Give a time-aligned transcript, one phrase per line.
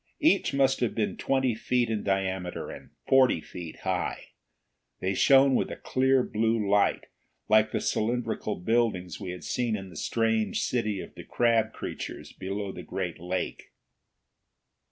[0.19, 3.39] Each must have been twenty feet in diameter, and forty
[3.83, 4.29] high.
[4.99, 7.05] They shone with a clear blue light,
[7.47, 12.33] like the cylindrical buildings we had seen in the strange city of the crab creatures
[12.33, 13.73] below the great lake.